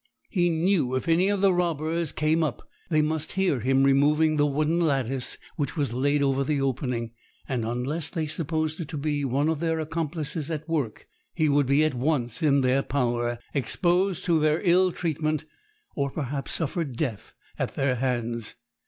[0.31, 4.47] He knew if any of the robbers came up they must hear him removing the
[4.47, 7.11] wooden lattice which was laid over the opening;
[7.47, 11.67] and unless they supposed it to be one of their accomplices at work, he would
[11.67, 15.45] be at once in their power, exposed to their ill treatment,
[15.95, 18.55] or perhaps suffer death at their hands.